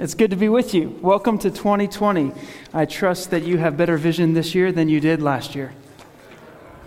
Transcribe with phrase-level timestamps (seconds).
[0.00, 0.98] It's good to be with you.
[1.02, 2.32] Welcome to 2020.
[2.72, 5.74] I trust that you have better vision this year than you did last year.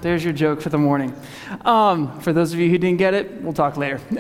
[0.02, 1.16] There's your joke for the morning.
[1.62, 4.02] Um, for those of you who didn't get it, we'll talk later.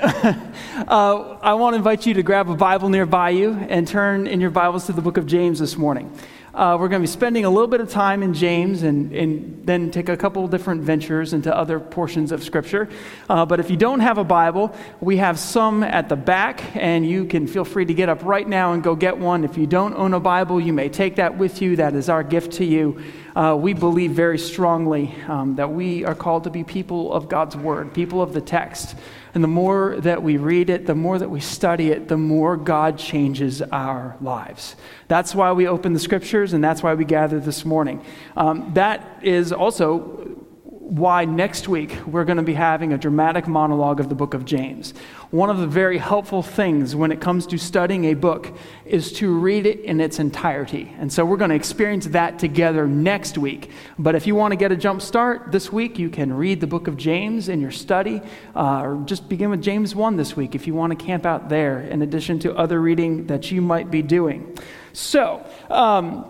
[0.87, 4.39] uh, I want to invite you to grab a Bible nearby you and turn in
[4.39, 6.15] your Bibles to the book of James this morning.
[6.53, 9.65] Uh, we're going to be spending a little bit of time in James and, and
[9.65, 12.87] then take a couple different ventures into other portions of Scripture.
[13.27, 17.07] Uh, but if you don't have a Bible, we have some at the back, and
[17.07, 19.43] you can feel free to get up right now and go get one.
[19.43, 21.77] If you don't own a Bible, you may take that with you.
[21.77, 23.01] That is our gift to you.
[23.35, 27.57] Uh, we believe very strongly um, that we are called to be people of God's
[27.57, 28.95] Word, people of the text.
[29.33, 32.55] And the more that we read it, the more that we study it, the more
[32.55, 34.75] God changes our lives.
[35.07, 38.05] That's why we open the scriptures, and that's why we gather this morning.
[38.37, 40.42] Um, that is also
[40.83, 44.43] why next week we're going to be having a dramatic monologue of the book of
[44.43, 44.93] James.
[45.31, 48.53] One of the very helpful things when it comes to studying a book
[48.83, 50.93] is to read it in its entirety.
[50.99, 53.71] And so we're going to experience that together next week.
[53.97, 56.67] But if you want to get a jump start this week, you can read the
[56.67, 58.21] book of James in your study,
[58.53, 61.47] uh, or just begin with James 1 this week if you want to camp out
[61.47, 64.57] there, in addition to other reading that you might be doing.
[64.91, 66.29] So, um,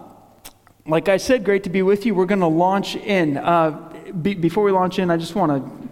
[0.85, 2.13] like I said, great to be with you.
[2.13, 3.37] We're going to launch in.
[3.37, 3.89] Uh,
[4.21, 5.89] be, before we launch in, I just want to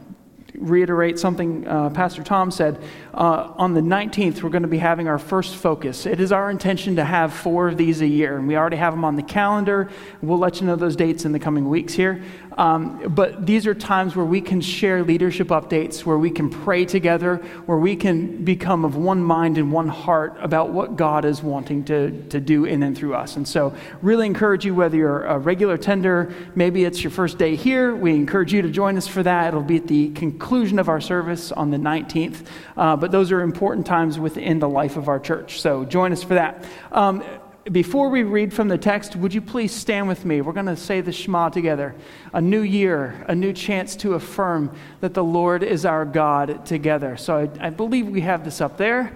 [0.60, 2.82] reiterate something uh, Pastor Tom said.
[3.14, 6.06] Uh, on the 19th, we're going to be having our first focus.
[6.06, 8.94] It is our intention to have four of these a year, and we already have
[8.94, 9.90] them on the calendar.
[10.22, 12.24] We'll let you know those dates in the coming weeks here.
[12.58, 16.86] Um, but these are times where we can share leadership updates, where we can pray
[16.86, 21.42] together, where we can become of one mind and one heart about what God is
[21.42, 23.36] wanting to, to do in and through us.
[23.36, 27.56] And so, really encourage you, whether you're a regular tender, maybe it's your first day
[27.56, 29.50] here, we encourage you to join us for that.
[29.50, 32.46] It'll be at the conclusion of our service on the 19th.
[32.76, 35.60] Uh, but those are important times within the life of our church.
[35.60, 36.64] So join us for that.
[36.92, 37.24] Um,
[37.72, 40.42] before we read from the text, would you please stand with me?
[40.42, 41.96] We're going to say the Shema together.
[42.34, 47.18] A new year, a new chance to affirm that the Lord is our God together.
[47.18, 49.16] So I, I believe we have this up there.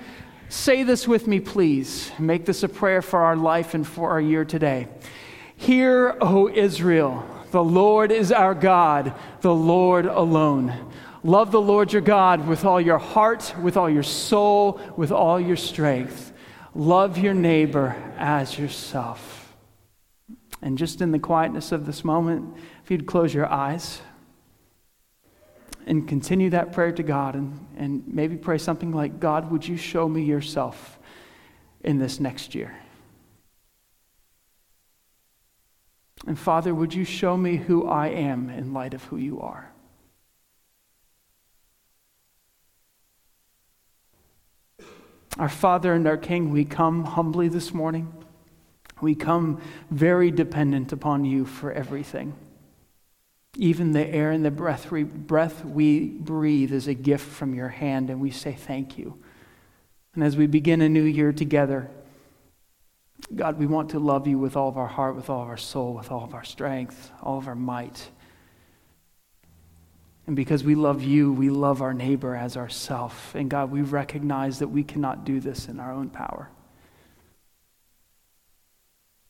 [0.49, 2.11] Say this with me, please.
[2.19, 4.87] Make this a prayer for our life and for our year today.
[5.55, 10.91] Hear, O Israel, the Lord is our God, the Lord alone.
[11.25, 15.39] Love the Lord your God with all your heart, with all your soul, with all
[15.39, 16.31] your strength.
[16.75, 19.55] Love your neighbor as yourself.
[20.61, 24.03] And just in the quietness of this moment, if you'd close your eyes
[25.87, 29.77] and continue that prayer to God and, and maybe pray something like, God, would you
[29.77, 30.99] show me yourself
[31.83, 32.77] in this next year?
[36.27, 39.71] And Father, would you show me who I am in light of who you are?
[45.37, 48.13] Our Father and our King, we come humbly this morning.
[49.01, 52.33] We come very dependent upon you for everything.
[53.57, 57.67] Even the air and the breath we, breath we breathe is a gift from your
[57.67, 59.17] hand, and we say thank you.
[60.13, 61.89] And as we begin a new year together,
[63.33, 65.57] God, we want to love you with all of our heart, with all of our
[65.57, 68.09] soul, with all of our strength, all of our might.
[70.27, 73.35] And because we love you, we love our neighbor as ourself.
[73.35, 76.49] And God, we recognize that we cannot do this in our own power.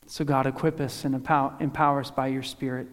[0.08, 2.88] So, God, equip us and empower, empower us by your Spirit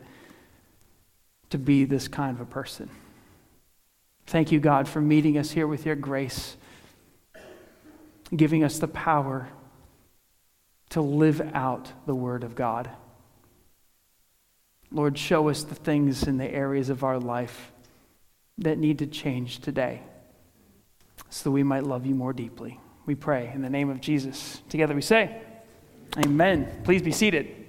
[1.50, 2.88] to be this kind of a person.
[4.26, 6.56] Thank you, God, for meeting us here with your grace,
[8.34, 9.48] giving us the power
[10.90, 12.90] to live out the Word of God.
[14.90, 17.71] Lord, show us the things in the areas of our life
[18.58, 20.02] that need to change today
[21.30, 22.78] so that we might love you more deeply.
[23.06, 24.62] We pray in the name of Jesus.
[24.68, 25.40] Together we say,
[26.18, 26.82] Amen.
[26.84, 27.61] Please be seated.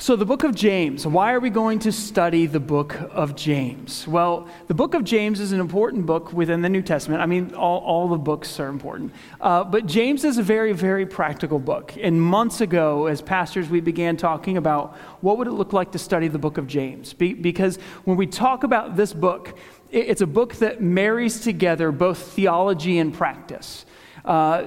[0.00, 4.08] So, the book of James, why are we going to study the book of James?
[4.08, 7.20] Well, the book of James is an important book within the New Testament.
[7.20, 9.12] I mean, all, all the books are important.
[9.42, 11.92] Uh, but James is a very, very practical book.
[12.00, 15.98] And months ago, as pastors, we began talking about what would it look like to
[15.98, 17.12] study the book of James.
[17.12, 19.58] Be, because when we talk about this book,
[19.90, 23.84] it, it's a book that marries together both theology and practice.
[24.24, 24.66] Uh,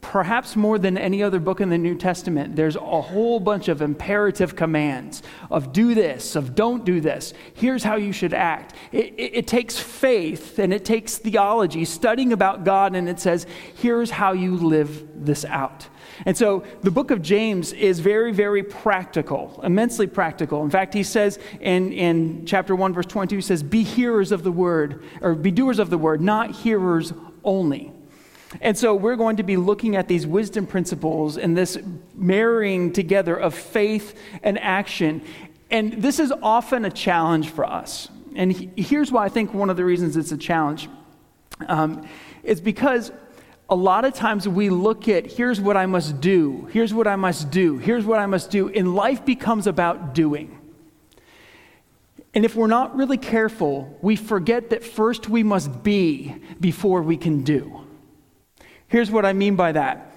[0.00, 3.82] perhaps more than any other book in the New Testament, there's a whole bunch of
[3.82, 7.34] imperative commands of do this, of don't do this.
[7.54, 8.74] Here's how you should act.
[8.92, 13.46] It, it, it, takes faith and it takes theology, studying about God, and it says,
[13.76, 15.86] here's how you live this out.
[16.24, 20.62] And so the book of James is very, very practical, immensely practical.
[20.62, 24.42] In fact, he says in, in chapter 1, verse 22, he says, Be hearers of
[24.42, 27.12] the word, or be doers of the word, not hearers
[27.44, 27.92] only.
[28.60, 31.78] And so we're going to be looking at these wisdom principles and this
[32.14, 35.22] marrying together of faith and action.
[35.70, 38.08] And this is often a challenge for us.
[38.34, 40.88] And here's why I think one of the reasons it's a challenge
[41.68, 42.06] um,
[42.42, 43.12] is because
[43.68, 47.16] a lot of times we look at here's what I must do, here's what I
[47.16, 50.58] must do, here's what I must do, and life becomes about doing.
[52.34, 57.16] And if we're not really careful, we forget that first we must be before we
[57.16, 57.79] can do.
[58.90, 60.12] Here's what I mean by that.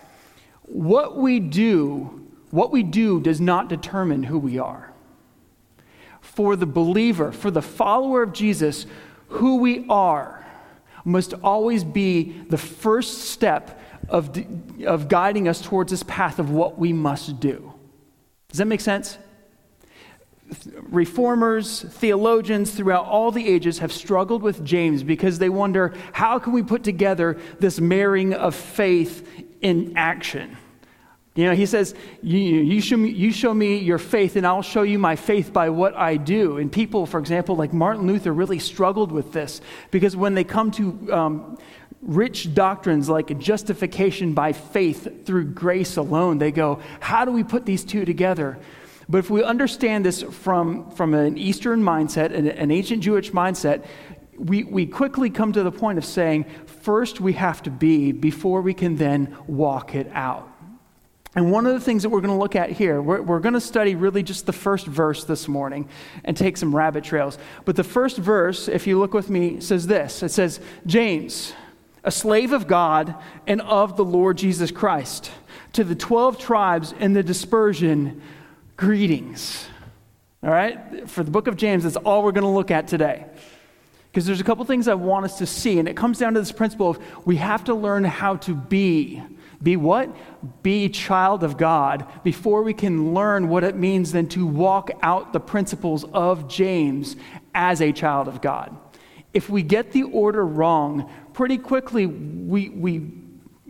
[0.64, 4.92] What we do, what we do does not determine who we are.
[6.22, 8.88] For the believer, for the follower of Jesus,
[9.28, 10.44] who we are
[11.06, 13.80] must always be the first step
[14.10, 14.36] of,
[14.86, 17.74] of guiding us towards this path of what we must do.
[18.50, 19.20] Does that make sense?
[20.90, 26.54] Reformers, theologians throughout all the ages have struggled with James because they wonder how can
[26.54, 29.28] we put together this marrying of faith
[29.62, 30.58] in action?
[31.36, 34.62] You know, he says, you, you, show me, you show me your faith, and I'll
[34.62, 36.58] show you my faith by what I do.
[36.58, 39.60] And people, for example, like Martin Luther, really struggled with this
[39.90, 41.58] because when they come to um,
[42.04, 47.66] rich doctrines like justification by faith through grace alone, they go, How do we put
[47.66, 48.60] these two together?
[49.10, 53.86] But if we understand this from, from an Eastern mindset, an, an ancient Jewish mindset,
[54.38, 58.62] we, we quickly come to the point of saying, first we have to be before
[58.62, 60.50] we can then walk it out.
[61.36, 63.56] And one of the things that we're going to look at here, we're, we're, going
[63.56, 65.90] to study really just the first verse this morning
[66.24, 67.40] and take some rabbit trails.
[67.66, 71.54] But the first verse, if you look with me, says this it says, James,
[72.04, 73.16] a slave of God
[73.48, 75.32] and of the Lord Jesus Christ,
[75.74, 78.22] to the 12 tribes in the dispersion
[78.78, 79.68] greetings.
[80.44, 81.10] All right?
[81.10, 83.26] For the book of James, that's all we're going to look at today.
[84.12, 86.40] Because there's a couple things I want us to see, and it comes down to
[86.40, 89.24] this principle of we have to learn how to be.
[89.64, 90.14] Be what?
[90.62, 95.34] Be child of God before we can learn what it means then to walk out
[95.34, 97.16] the principles of James
[97.56, 98.78] as a child of God.
[99.34, 103.10] If we get the order wrong, pretty quickly we, we,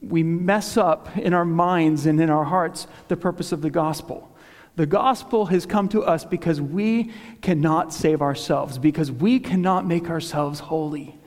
[0.02, 4.33] we mess up in our minds and in our hearts the purpose of the gospel.
[4.76, 7.12] The gospel has come to us because we
[7.42, 11.20] cannot save ourselves, because we cannot make ourselves holy,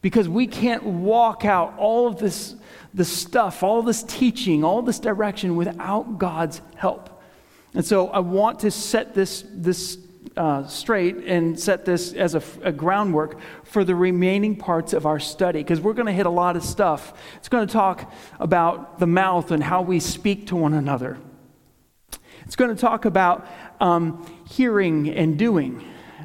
[0.00, 2.54] because we can't walk out all of this,
[2.94, 7.22] this stuff, all this teaching, all this direction without God's help.
[7.74, 9.98] And so I want to set this, this
[10.34, 15.18] uh, straight and set this as a, a, groundwork for the remaining parts of our
[15.18, 17.14] study because we're going to hit a lot of stuff.
[17.36, 21.18] It's going to talk about the mouth and how we speak to one another.
[22.46, 23.46] It's going to talk about
[23.80, 25.84] um, hearing and doing.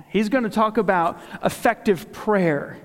[0.09, 2.77] He's going to talk about effective prayer.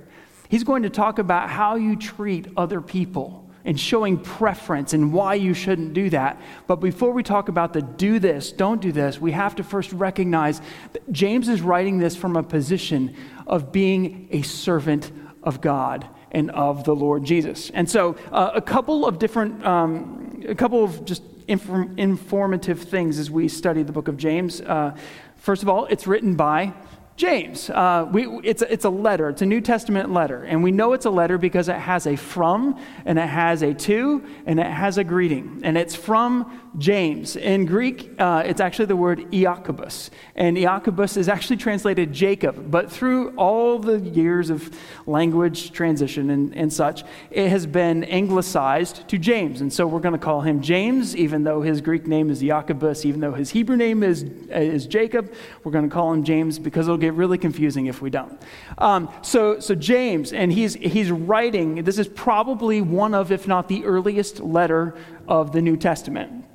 [0.49, 5.35] He's going to talk about how you treat other people and showing preference and why
[5.35, 6.41] you shouldn't do that.
[6.69, 9.93] But before we talk about the do this, don't do this, we have to first
[9.93, 10.61] recognize
[10.93, 15.11] that James is writing this from a position of being a servant
[15.43, 17.71] of God and of the Lord Jesus.
[17.71, 23.19] And so, uh, a couple of different, um, a couple of just inform- informative things
[23.19, 24.61] as we study the book of James.
[24.61, 24.97] Uh,
[25.37, 26.73] first of all, it's written by
[27.17, 27.71] James.
[27.71, 30.45] Uh, we, it's, it's a letter, it's a New Testament letter.
[30.45, 33.73] And we know it's a letter because it has a from, and it has a
[33.73, 35.61] to, and it has a greeting.
[35.65, 37.37] And it's from James.
[37.37, 40.11] In Greek, uh, it's actually the word Iacobus.
[40.35, 42.71] And Iacobus is actually translated Jacob.
[42.71, 44.71] But through all the years of
[45.07, 49.63] language transition and, and such, it has been anglicized to James.
[49.63, 53.05] And so we're going to call him James, even though his Greek name is Iacobus,
[53.05, 55.33] even though his Hebrew name is, is Jacob.
[55.65, 58.41] We're going to call him James because it'll get really confusing if we don't.
[58.79, 63.69] Um, so, so James, and he's, he's writing, this is probably one of, if not
[63.69, 64.95] the earliest letter
[65.27, 66.46] of the New Testament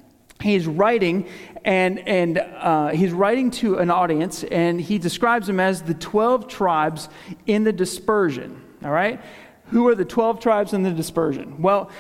[0.42, 1.28] he's writing
[1.64, 6.48] and, and uh, he's writing to an audience and he describes them as the 12
[6.48, 7.10] tribes
[7.46, 9.22] in the dispersion all right?
[9.66, 11.62] Who are the 12 tribes in the dispersion?
[11.62, 11.92] Well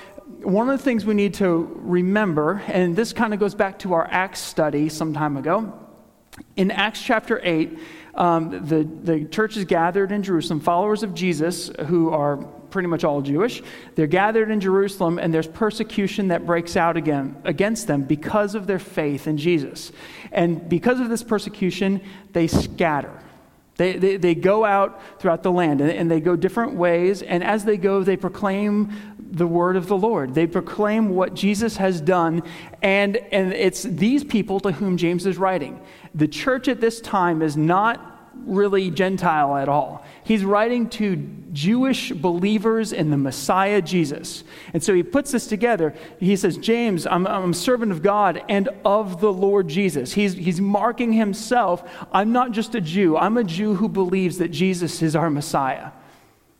[0.43, 3.93] one of the things we need to remember and this kind of goes back to
[3.93, 5.77] our acts study some time ago.
[6.55, 7.77] In Acts chapter 8,
[8.15, 13.03] um, the, the church is gathered in Jerusalem, followers of Jesus who are pretty much
[13.03, 13.61] all Jewish.
[13.95, 18.65] They're gathered in Jerusalem, and there's persecution that breaks out again against them because of
[18.65, 19.91] their faith in Jesus.
[20.31, 22.01] And because of this persecution,
[22.31, 23.21] they scatter.
[23.77, 27.21] They, they, they go out throughout the land and, and they go different ways.
[27.23, 30.35] And as they go, they proclaim the word of the Lord.
[30.35, 32.43] They proclaim what Jesus has done.
[32.81, 35.81] And, and it's these people to whom James is writing.
[36.13, 40.05] The church at this time is not really Gentile at all.
[40.23, 41.15] He's writing to
[41.51, 44.43] Jewish believers in the Messiah Jesus.
[44.73, 45.93] And so he puts this together.
[46.19, 50.13] He says, James, I'm, I'm a servant of God and of the Lord Jesus.
[50.13, 51.83] He's, he's marking himself.
[52.11, 55.91] I'm not just a Jew, I'm a Jew who believes that Jesus is our Messiah,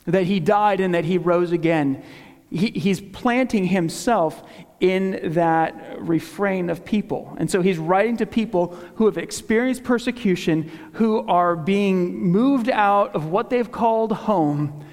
[0.05, 2.03] that he died and that he rose again.
[2.51, 4.43] He, he's planting himself
[4.81, 7.36] in that refrain of people.
[7.38, 13.15] And so he's writing to people who have experienced persecution, who are being moved out
[13.15, 14.84] of what they've called home.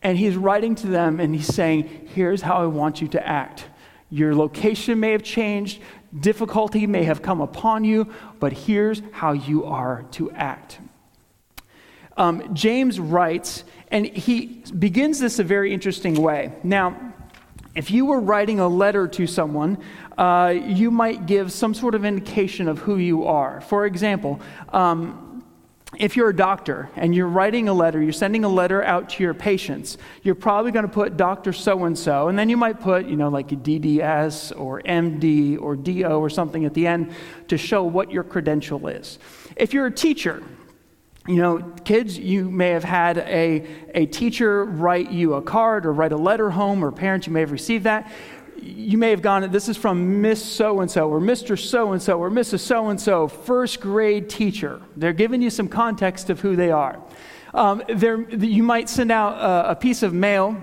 [0.00, 3.66] And he's writing to them and he's saying, Here's how I want you to act.
[4.08, 5.80] Your location may have changed,
[6.18, 10.78] difficulty may have come upon you, but here's how you are to act.
[12.16, 16.50] Um, James writes, and he begins this a very interesting way.
[16.64, 17.12] Now,
[17.74, 19.78] if you were writing a letter to someone,
[20.18, 23.60] uh, you might give some sort of indication of who you are.
[23.60, 25.44] For example, um,
[25.98, 29.22] if you're a doctor and you're writing a letter, you're sending a letter out to
[29.22, 31.52] your patients, you're probably going to put Dr.
[31.52, 35.60] So and so, and then you might put, you know, like a DDS or MD
[35.60, 37.12] or DO or something at the end
[37.48, 39.18] to show what your credential is.
[39.56, 40.42] If you're a teacher,
[41.26, 45.92] you know, kids, you may have had a, a teacher write you a card or
[45.92, 48.10] write a letter home, or parents, you may have received that.
[48.60, 51.58] You may have gone, this is from Miss So and so, or Mr.
[51.58, 52.60] So and so, or Mrs.
[52.60, 54.80] So and so, first grade teacher.
[54.96, 57.00] They're giving you some context of who they are.
[57.54, 60.56] Um, you might send out a, a piece of mail,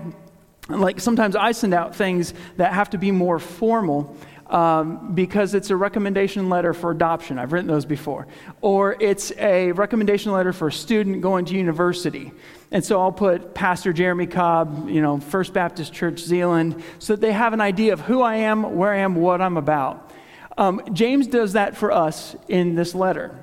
[0.68, 4.16] like sometimes I send out things that have to be more formal
[4.50, 7.38] um, because it's a recommendation letter for adoption.
[7.38, 8.26] I've written those before.
[8.60, 12.32] Or it's a recommendation letter for a student going to university.
[12.72, 17.20] And so I'll put Pastor Jeremy Cobb, you know, First Baptist Church Zeeland, so that
[17.20, 20.10] they have an idea of who I am, where I am, what I'm about.
[20.58, 23.38] Um, James does that for us in this letter.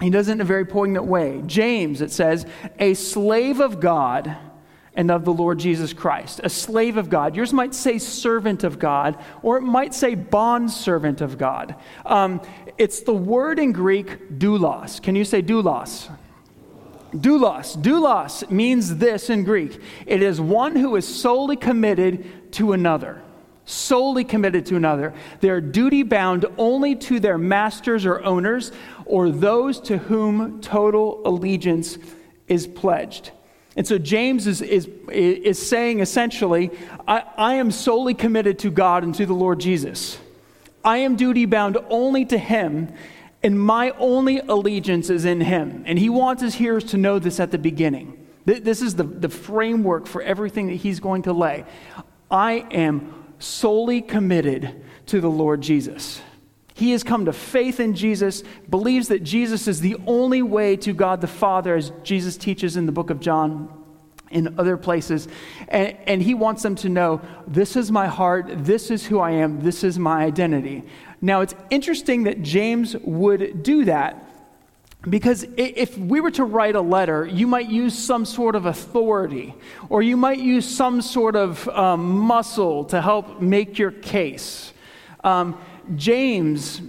[0.00, 1.42] He does it in a very poignant way.
[1.46, 2.44] James, it says,
[2.80, 4.36] a slave of God
[4.96, 7.34] and of the Lord Jesus Christ, a slave of God.
[7.34, 11.74] Yours might say servant of God, or it might say bond servant of God.
[12.06, 12.40] Um,
[12.78, 15.02] it's the word in Greek, doulos.
[15.02, 16.10] Can you say doulos?
[17.12, 17.80] Doulos.
[17.80, 23.20] Doulos means this in Greek it is one who is solely committed to another.
[23.66, 25.14] Solely committed to another.
[25.40, 28.72] They are duty bound only to their masters or owners
[29.06, 31.96] or those to whom total allegiance
[32.46, 33.30] is pledged.
[33.76, 36.70] And so James is, is, is saying essentially,
[37.08, 40.18] I, I am solely committed to God and to the Lord Jesus.
[40.84, 42.92] I am duty bound only to Him,
[43.42, 45.82] and my only allegiance is in Him.
[45.86, 48.20] And He wants His hearers to know this at the beginning.
[48.44, 51.64] This is the, the framework for everything that He's going to lay.
[52.30, 56.20] I am solely committed to the Lord Jesus.
[56.74, 60.92] He has come to faith in Jesus, believes that Jesus is the only way to
[60.92, 63.68] God the Father, as Jesus teaches in the book of John,
[64.30, 65.28] in other places.
[65.68, 69.30] And, and he wants them to know this is my heart, this is who I
[69.30, 70.82] am, this is my identity.
[71.20, 74.24] Now, it's interesting that James would do that
[75.08, 79.54] because if we were to write a letter, you might use some sort of authority,
[79.90, 84.72] or you might use some sort of um, muscle to help make your case.
[85.22, 85.58] Um,
[85.96, 86.80] James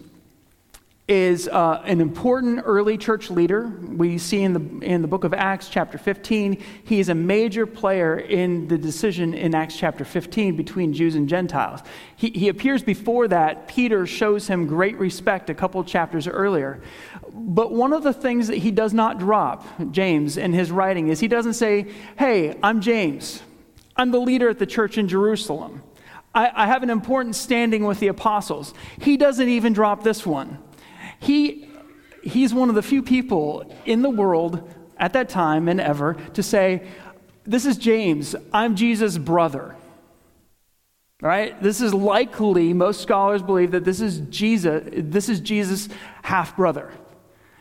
[1.08, 3.68] is uh, an important early church leader.
[3.68, 7.68] We see in the, in the book of Acts, chapter 15, he is a major
[7.68, 11.82] player in the decision in Acts chapter 15 between Jews and Gentiles.
[12.16, 13.68] He, he appears before that.
[13.68, 16.82] Peter shows him great respect a couple chapters earlier.
[17.32, 21.20] But one of the things that he does not drop, James, in his writing is
[21.20, 23.44] he doesn't say, Hey, I'm James.
[23.96, 25.84] I'm the leader at the church in Jerusalem.
[26.36, 28.74] I, I have an important standing with the apostles.
[29.00, 30.60] He doesn't even drop this one.
[31.20, 31.70] He,
[32.22, 36.44] he's one of the few people in the world at that time and ever to
[36.44, 36.86] say,
[37.46, 39.76] This is James, I'm Jesus' brother.
[41.22, 41.60] Right?
[41.64, 45.88] This is likely, most scholars believe that this is Jesus, this is Jesus'
[46.22, 46.92] half brother.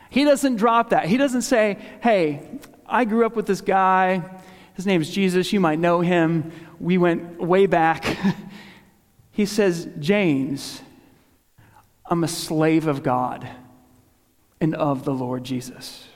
[0.09, 1.05] He doesn't drop that.
[1.05, 4.21] He doesn't say, Hey, I grew up with this guy.
[4.73, 5.53] His name is Jesus.
[5.53, 6.51] You might know him.
[6.79, 8.17] We went way back.
[9.35, 10.81] He says, James,
[12.07, 13.47] I'm a slave of God.
[14.61, 16.07] and of the Lord Jesus.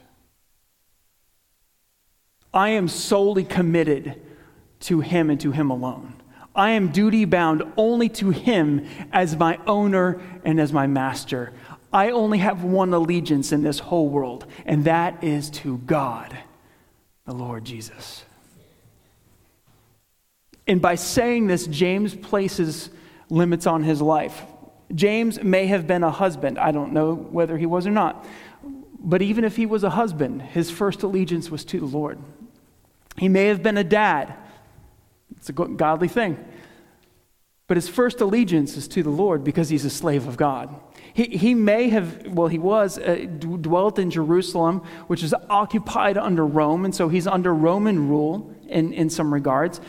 [2.53, 4.19] I am solely committed
[4.81, 6.15] to Him and to Him alone.
[6.55, 11.53] I am duty bound only to Him as my owner and as my master.
[11.93, 16.35] I only have one allegiance in this whole world, and that is to God,
[17.25, 18.23] the Lord Jesus.
[20.65, 22.89] And by saying this, James places
[23.29, 24.43] limits on his life.
[24.93, 26.57] James may have been a husband.
[26.57, 28.25] I don't know whether he was or not.
[28.99, 32.19] But even if he was a husband, his first allegiance was to the Lord.
[33.17, 34.33] He may have been a dad.
[35.37, 36.43] It's a godly thing.
[37.67, 40.75] But his first allegiance is to the Lord because he's a slave of God.
[41.13, 46.45] He, he may have, well, he was, uh, dwelt in Jerusalem, which is occupied under
[46.45, 49.81] Rome, and so he's under Roman rule in, in some regards.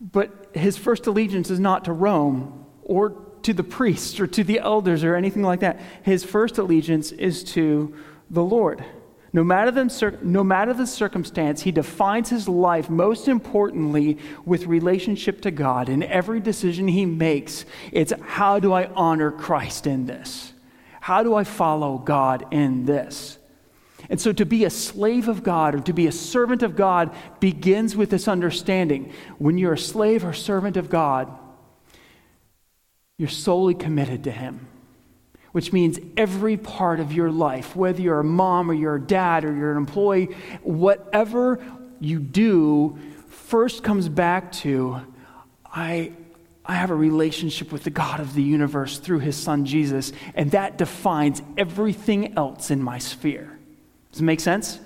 [0.00, 3.10] But his first allegiance is not to Rome or
[3.42, 5.80] to the priests or to the elders or anything like that.
[6.02, 7.94] His first allegiance is to
[8.30, 8.84] the Lord.
[9.32, 15.42] No matter, the, no matter the circumstance, he defines his life most importantly with relationship
[15.42, 15.88] to God.
[15.88, 20.54] In every decision he makes, it's how do I honor Christ in this?
[21.00, 23.35] How do I follow God in this?
[24.08, 27.14] And so to be a slave of God or to be a servant of God
[27.40, 29.12] begins with this understanding.
[29.38, 31.30] When you're a slave or servant of God,
[33.18, 34.68] you're solely committed to Him,
[35.52, 39.44] which means every part of your life, whether you're a mom or you're a dad
[39.44, 41.64] or you're an employee, whatever
[41.98, 42.98] you do
[43.28, 45.00] first comes back to
[45.64, 46.12] I,
[46.64, 50.50] I have a relationship with the God of the universe through His Son Jesus, and
[50.52, 53.55] that defines everything else in my sphere.
[54.16, 54.80] Does it make sense?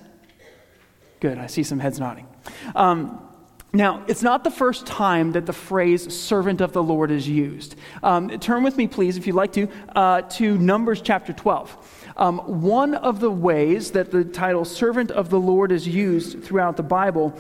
[1.20, 2.26] Good, I see some heads nodding.
[2.74, 3.24] Um,
[3.72, 7.76] now, it's not the first time that the phrase servant of the Lord is used.
[8.02, 12.08] Um, turn with me, please, if you'd like to, uh, to Numbers chapter 12.
[12.16, 16.76] Um, one of the ways that the title servant of the Lord is used throughout
[16.76, 17.38] the Bible,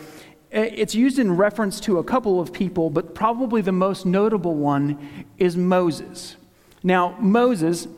[0.52, 5.26] it's used in reference to a couple of people, but probably the most notable one
[5.38, 6.36] is Moses.
[6.84, 7.88] Now, Moses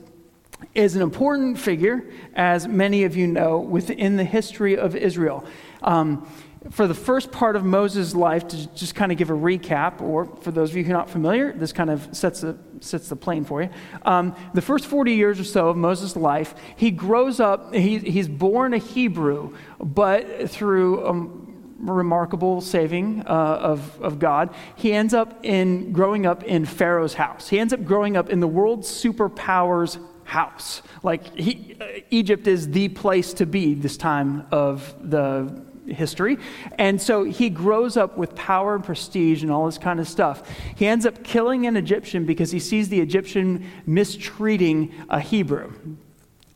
[0.74, 2.04] is an important figure,
[2.34, 5.44] as many of you know, within the history of Israel.
[5.82, 6.26] Um,
[6.70, 10.26] for the first part of Moses' life, to just kind of give a recap, or
[10.26, 13.16] for those of you who are not familiar, this kind of sets the, sets the
[13.16, 13.70] plane for you.
[14.02, 18.28] Um, the first 40 years or so of Moses' life, he grows up, he, he's
[18.28, 25.44] born a Hebrew, but through um, remarkable saving uh, of, of God, he ends up
[25.44, 27.48] in growing up in Pharaoh's house.
[27.48, 29.98] He ends up growing up in the world's superpowers
[30.32, 30.82] house.
[31.02, 36.38] Like he, uh, Egypt is the place to be this time of the history.
[36.78, 40.48] And so he grows up with power and prestige and all this kind of stuff.
[40.74, 45.72] He ends up killing an Egyptian because he sees the Egyptian mistreating a Hebrew.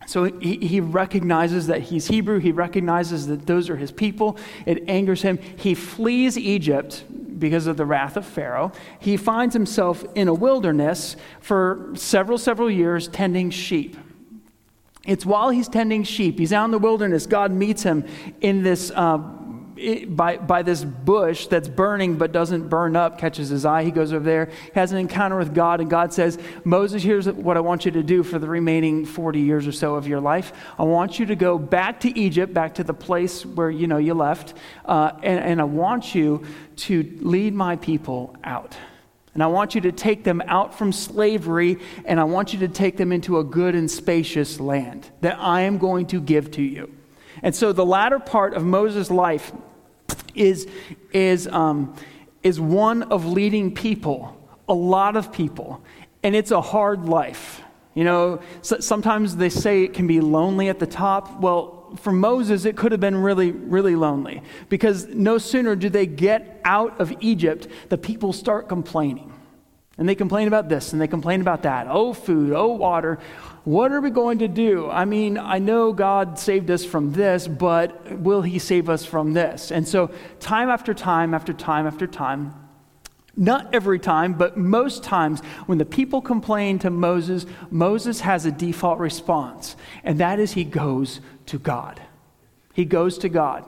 [0.07, 2.39] So he, he, recognizes that he's Hebrew.
[2.39, 4.39] He recognizes that those are his people.
[4.65, 5.39] It angers him.
[5.57, 7.05] He flees Egypt
[7.39, 8.73] because of the wrath of Pharaoh.
[8.99, 13.97] He finds himself in a wilderness for several, several years tending sheep.
[15.05, 18.05] It's while he's tending sheep, he's out in the wilderness, God meets him
[18.41, 18.91] in this.
[18.91, 19.19] Uh,
[20.09, 23.85] by, by this bush that's burning but doesn't burn up, catches his eye.
[23.85, 27.57] He goes over there, has an encounter with God, and God says, Moses, here's what
[27.57, 30.53] I want you to do for the remaining 40 years or so of your life.
[30.79, 33.99] I want you to go back to Egypt, back to the place where you know
[33.99, 34.55] you left,
[34.87, 38.77] uh, and, and I want you to lead my people out.
[39.35, 42.69] And I want you to take them out from slavery, and I want you to
[42.69, 46.63] take them into a good and spacious land that I am going to give to
[46.63, 46.96] you.
[47.43, 49.53] And so the latter part of Moses' life
[50.35, 50.67] is,
[51.13, 51.95] is, um,
[52.43, 54.37] is one of leading people,
[54.69, 55.83] a lot of people,
[56.23, 57.63] and it's a hard life.
[57.95, 61.41] You know, so, sometimes they say it can be lonely at the top.
[61.41, 66.07] Well, for Moses, it could have been really, really lonely because no sooner do they
[66.07, 69.33] get out of Egypt, the people start complaining.
[69.99, 71.87] And they complain about this and they complain about that.
[71.89, 73.19] Oh, food, oh, water.
[73.67, 74.89] What are we going to do?
[74.89, 79.33] I mean, I know God saved us from this, but will He save us from
[79.33, 79.73] this?
[79.73, 82.55] And so, time after time after time after time,
[83.37, 88.53] not every time, but most times, when the people complain to Moses, Moses has a
[88.53, 89.75] default response,
[90.05, 92.01] and that is he goes to God.
[92.73, 93.65] He goes to God.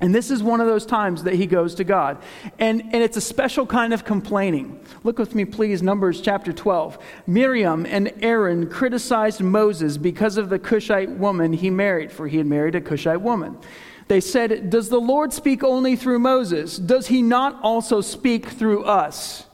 [0.00, 2.18] And this is one of those times that he goes to God.
[2.58, 4.80] And, and it's a special kind of complaining.
[5.02, 6.98] Look with me, please, Numbers chapter 12.
[7.26, 12.46] Miriam and Aaron criticized Moses because of the Cushite woman he married, for he had
[12.46, 13.58] married a Cushite woman.
[14.06, 16.76] They said, Does the Lord speak only through Moses?
[16.76, 19.44] Does he not also speak through us?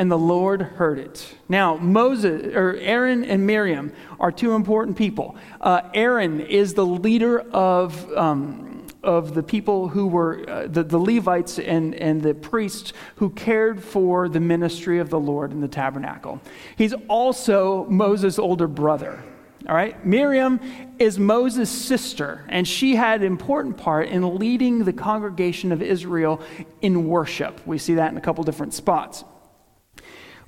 [0.00, 1.34] and the Lord heard it.
[1.48, 5.36] Now, Moses, or Aaron and Miriam are two important people.
[5.60, 8.08] Uh, Aaron is the leader of.
[8.16, 8.77] Um,
[9.08, 13.82] of the people who were uh, the, the Levites and, and the priests who cared
[13.82, 16.42] for the ministry of the Lord in the tabernacle.
[16.76, 19.22] He's also Moses' older brother.
[19.66, 20.04] All right?
[20.04, 20.60] Miriam
[20.98, 26.40] is Moses' sister, and she had an important part in leading the congregation of Israel
[26.82, 27.66] in worship.
[27.66, 29.24] We see that in a couple different spots.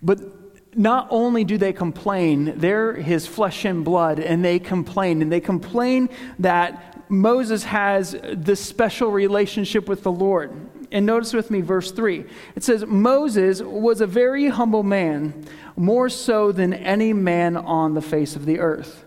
[0.02, 0.20] But
[0.76, 5.22] not only do they complain, they're his flesh and blood, and they complain.
[5.22, 10.52] And they complain that Moses has this special relationship with the Lord.
[10.92, 12.24] And notice with me verse 3.
[12.56, 15.46] It says, Moses was a very humble man,
[15.76, 19.04] more so than any man on the face of the earth.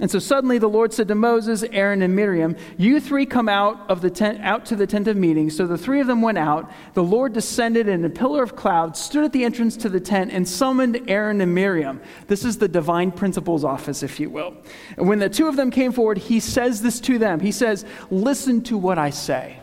[0.00, 3.88] And so suddenly the Lord said to Moses, Aaron, and Miriam, You three come out
[3.88, 5.50] of the tent out to the tent of meeting.
[5.50, 6.68] So the three of them went out.
[6.94, 10.32] The Lord descended in a pillar of cloud, stood at the entrance to the tent,
[10.32, 12.00] and summoned Aaron and Miriam.
[12.26, 14.56] This is the divine principal's office, if you will.
[14.96, 17.38] And when the two of them came forward, he says this to them.
[17.38, 19.60] He says, Listen to what I say.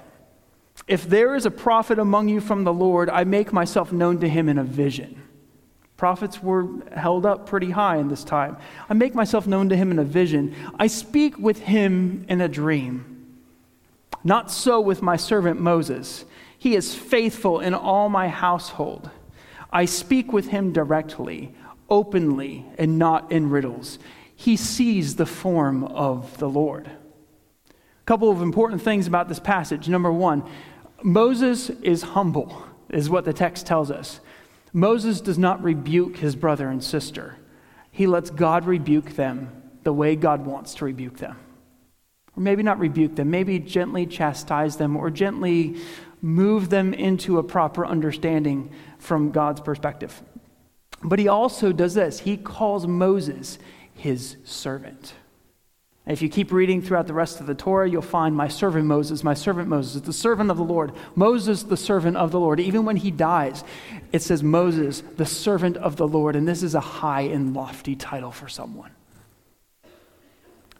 [0.87, 4.29] If there is a prophet among you from the Lord, I make myself known to
[4.29, 5.20] him in a vision.
[6.01, 8.57] Prophets were held up pretty high in this time.
[8.89, 10.55] I make myself known to him in a vision.
[10.79, 13.37] I speak with him in a dream.
[14.23, 16.25] Not so with my servant Moses.
[16.57, 19.11] He is faithful in all my household.
[19.71, 21.53] I speak with him directly,
[21.87, 23.99] openly, and not in riddles.
[24.35, 26.87] He sees the form of the Lord.
[26.87, 27.73] A
[28.07, 29.87] couple of important things about this passage.
[29.87, 30.49] Number one,
[31.03, 34.19] Moses is humble, is what the text tells us.
[34.73, 37.37] Moses does not rebuke his brother and sister,
[37.91, 39.51] he lets God rebuke them
[39.83, 41.37] the way God wants to rebuke them.
[42.37, 45.77] Or maybe not rebuke them, maybe gently chastise them or gently
[46.21, 50.21] move them into a proper understanding from God's perspective.
[51.03, 53.59] But he also does this he calls Moses
[53.93, 55.13] his servant.
[56.07, 59.23] If you keep reading throughout the rest of the Torah, you'll find my servant Moses,
[59.23, 60.93] my servant Moses, the servant of the Lord.
[61.15, 62.59] Moses, the servant of the Lord.
[62.59, 63.63] Even when he dies,
[64.11, 66.35] it says Moses, the servant of the Lord.
[66.35, 68.91] And this is a high and lofty title for someone.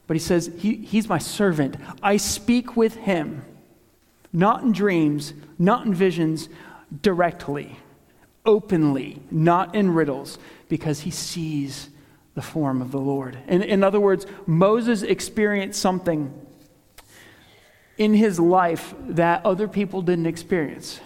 [0.08, 1.78] But he says, he, He's my servant.
[2.02, 3.46] I speak with him,
[4.34, 6.50] not in dreams, not in visions,
[7.04, 7.78] directly,
[8.44, 11.91] openly, not in riddles, because he sees
[12.34, 13.38] the form of the Lord.
[13.48, 16.34] In, in other words, Moses experienced something
[17.98, 21.02] in his life that other people didn't experience.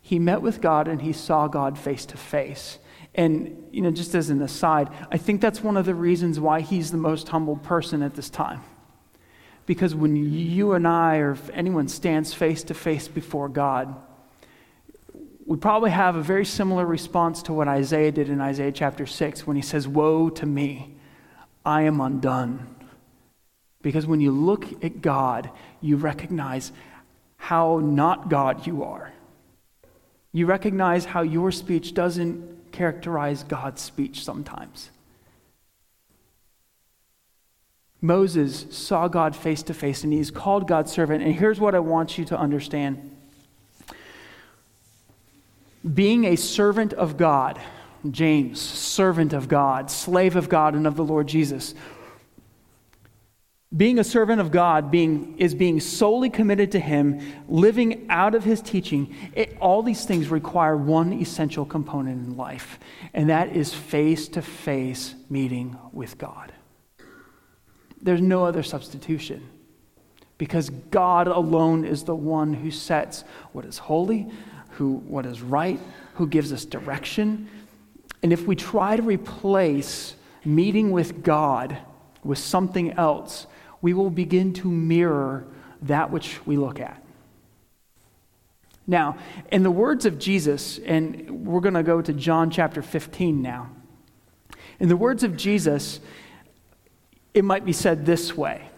[0.00, 2.78] He met with God and he saw God face to face.
[3.14, 6.60] And, you know, just as an aside, I think that's one of the reasons why
[6.60, 8.62] he's the most humbled person at this time.
[9.64, 13.96] Because when you and I, or if anyone stands face to face before God,
[15.46, 19.46] we probably have a very similar response to what Isaiah did in Isaiah chapter 6
[19.46, 20.96] when he says, Woe to me,
[21.64, 22.74] I am undone.
[23.80, 25.48] Because when you look at God,
[25.80, 26.72] you recognize
[27.36, 29.12] how not God you are.
[30.32, 34.90] You recognize how your speech doesn't characterize God's speech sometimes.
[38.00, 41.22] Moses saw God face to face and he's called God's servant.
[41.22, 43.15] And here's what I want you to understand
[45.94, 47.60] being a servant of God,
[48.10, 51.74] James, servant of God, slave of God and of the Lord Jesus.
[53.76, 58.44] Being a servant of God being, is being solely committed to Him, living out of
[58.44, 59.14] His teaching.
[59.34, 62.78] It, all these things require one essential component in life,
[63.12, 66.52] and that is face to face meeting with God.
[68.00, 69.48] There's no other substitution
[70.38, 74.30] because God alone is the one who sets what is holy,
[74.76, 75.80] who what is right,
[76.14, 77.48] who gives us direction.
[78.22, 81.76] And if we try to replace meeting with God
[82.24, 83.46] with something else,
[83.80, 85.46] we will begin to mirror
[85.82, 87.02] that which we look at.
[88.86, 89.18] Now,
[89.50, 93.70] in the words of Jesus, and we're going to go to John chapter 15 now.
[94.78, 96.00] In the words of Jesus,
[97.34, 98.68] it might be said this way.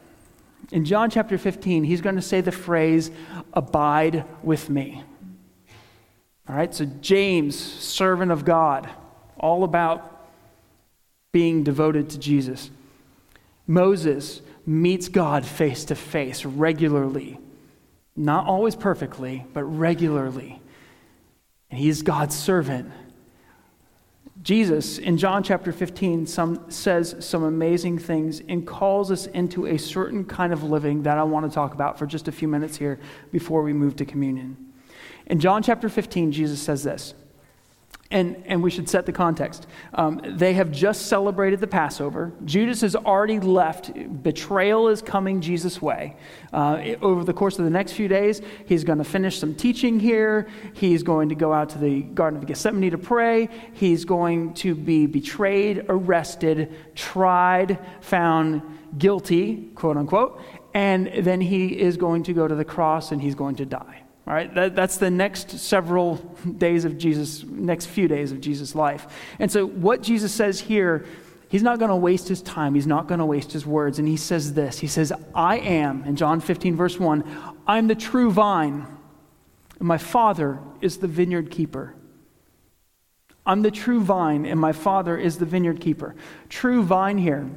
[0.73, 3.11] In John chapter 15, he's going to say the phrase,
[3.53, 5.03] Abide with me.
[6.49, 8.89] All right, so James, servant of God,
[9.39, 10.27] all about
[11.31, 12.71] being devoted to Jesus.
[13.67, 17.39] Moses meets God face to face regularly,
[18.17, 20.61] not always perfectly, but regularly.
[21.71, 22.91] And he is God's servant.
[24.43, 29.77] Jesus, in John chapter 15, some, says some amazing things and calls us into a
[29.77, 32.79] certain kind of living that I want to talk about for just a few minutes
[32.79, 32.99] here
[33.33, 34.68] before we move to communion.
[35.29, 37.13] In John chapter 15, Jesus says this
[38.11, 39.67] And, and we should set the context.
[39.93, 42.33] Um, they have just celebrated the Passover.
[42.47, 43.93] Judas has already left.
[44.23, 46.17] Betrayal is coming Jesus' way.
[46.51, 50.01] Uh, over the course of the next few days, he's going to finish some teaching
[50.01, 50.49] here.
[50.73, 53.51] He's going to go out to the Garden of Gethsemane to pray.
[53.75, 58.63] He's going to be betrayed, arrested, tried, found
[58.97, 60.41] guilty, quote unquote.
[60.73, 64.05] And then he is going to go to the cross and he's going to die.
[64.29, 66.17] All right, that, that's the next several
[66.59, 69.07] days of Jesus, next few days of Jesus' life.
[69.39, 71.07] And so, what Jesus says here,
[71.49, 72.75] he's not going to waste his time.
[72.75, 73.99] He's not going to waste his words.
[73.99, 77.25] And he says this He says, I am, in John 15, verse 1,
[77.67, 78.87] I'm the true vine,
[79.79, 81.95] and my Father is the vineyard keeper.
[83.47, 86.15] I'm the true vine, and my Father is the vineyard keeper.
[86.51, 87.51] True vine here.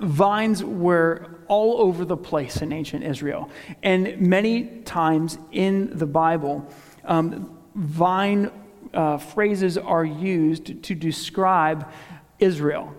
[0.00, 3.50] Vines were all over the place in ancient Israel.
[3.82, 6.66] And many times in the Bible,
[7.04, 8.50] um, vine
[8.92, 11.90] uh, phrases are used to describe
[12.38, 12.94] Israel.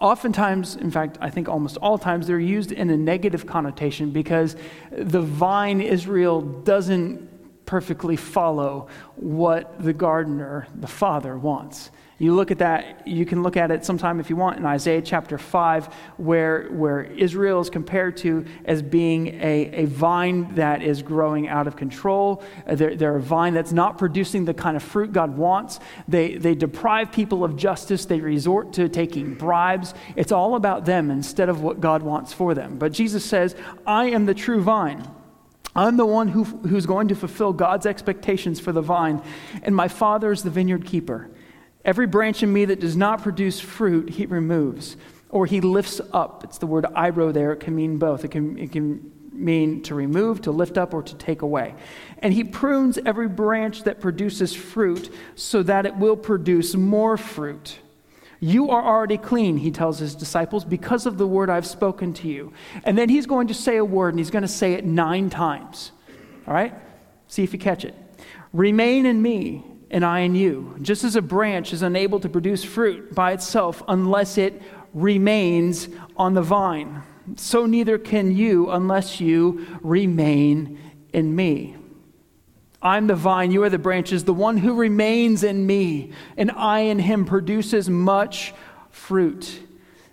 [0.00, 4.56] Oftentimes, in fact, I think almost all times, they're used in a negative connotation because
[4.90, 7.30] the vine Israel doesn't
[7.64, 11.90] perfectly follow what the gardener, the father, wants.
[12.18, 15.02] You look at that, you can look at it sometime if you want in Isaiah
[15.02, 21.02] chapter 5, where, where Israel is compared to as being a, a vine that is
[21.02, 22.44] growing out of control.
[22.68, 25.80] Uh, they're, they're a vine that's not producing the kind of fruit God wants.
[26.06, 29.92] They, they deprive people of justice, they resort to taking bribes.
[30.14, 32.78] It's all about them instead of what God wants for them.
[32.78, 35.04] But Jesus says, I am the true vine.
[35.76, 39.20] I'm the one who, who's going to fulfill God's expectations for the vine,
[39.64, 41.28] and my Father is the vineyard keeper.
[41.84, 44.96] Every branch in me that does not produce fruit, he removes,
[45.28, 46.44] or he lifts up.
[46.44, 47.52] It's the word airo there.
[47.52, 48.24] It can mean both.
[48.24, 51.74] It can, it can mean to remove, to lift up, or to take away.
[52.20, 57.78] And he prunes every branch that produces fruit so that it will produce more fruit.
[58.40, 62.28] You are already clean, he tells his disciples, because of the word I've spoken to
[62.28, 62.52] you.
[62.84, 65.30] And then he's going to say a word, and he's going to say it nine
[65.30, 65.92] times.
[66.46, 66.74] All right?
[67.28, 67.94] See if you catch it.
[68.52, 70.76] Remain in me and I in you.
[70.82, 74.60] Just as a branch is unable to produce fruit by itself unless it
[74.92, 77.04] remains on the vine,
[77.36, 80.80] so neither can you unless you remain
[81.12, 81.76] in me.
[82.82, 84.24] I'm the vine, you are the branches.
[84.24, 88.52] The one who remains in me and I in him produces much
[88.90, 89.60] fruit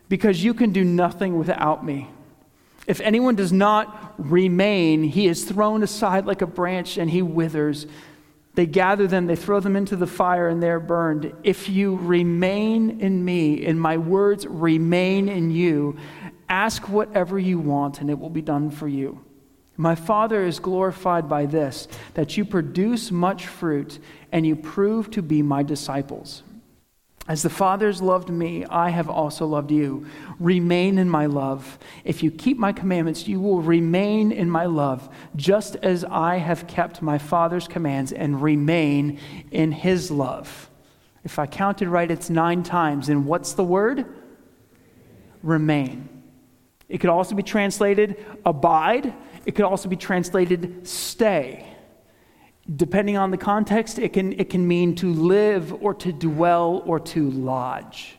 [0.09, 2.07] because you can do nothing without me.
[2.85, 7.87] If anyone does not remain, he is thrown aside like a branch and he withers.
[8.53, 11.33] They gather them, they throw them into the fire, and they're burned.
[11.43, 15.97] If you remain in me, and my words remain in you,
[16.49, 19.23] ask whatever you want, and it will be done for you.
[19.77, 23.99] My Father is glorified by this, that you produce much fruit,
[24.31, 26.43] and you prove to be my disciples.
[27.27, 30.07] As the Father's loved me, I have also loved you.
[30.39, 31.77] Remain in my love.
[32.03, 36.67] If you keep my commandments, you will remain in my love, just as I have
[36.67, 39.19] kept my Father's commands and remain
[39.51, 40.69] in his love.
[41.23, 43.07] If I counted right, it's nine times.
[43.07, 44.05] And what's the word?
[45.43, 46.09] Remain.
[46.89, 49.13] It could also be translated abide,
[49.45, 51.65] it could also be translated stay.
[52.73, 56.99] Depending on the context, it can, it can mean to live or to dwell or
[56.99, 58.17] to lodge.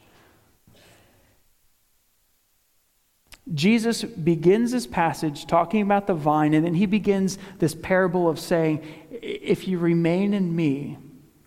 [3.54, 8.38] Jesus begins this passage talking about the vine, and then he begins this parable of
[8.38, 10.98] saying, If you remain in me,